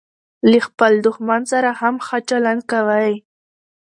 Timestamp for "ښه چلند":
2.05-2.61